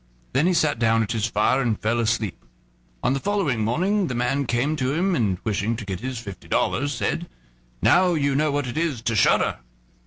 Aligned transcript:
Then 0.33 0.47
he 0.47 0.53
sat 0.55 0.79
down 0.79 1.03
at 1.03 1.11
his 1.11 1.27
fire 1.27 1.61
and 1.61 1.79
fell 1.79 1.99
asleep. 1.99 2.43
On 3.03 3.13
the 3.13 3.19
following 3.19 3.63
morning 3.63 4.07
the 4.07 4.15
man 4.15 4.47
came 4.47 4.75
to 4.77 4.93
him, 4.95 5.13
and, 5.15 5.37
wishing 5.43 5.75
to 5.75 5.85
get 5.85 5.99
his 5.99 6.17
fifty 6.17 6.47
dollars, 6.47 6.91
said: 6.91 7.29
"Now 7.83 8.15
you 8.15 8.33
know 8.33 8.49
what 8.51 8.65
it 8.65 8.79
is 8.79 9.03
to 9.03 9.15
shudder." 9.15 9.59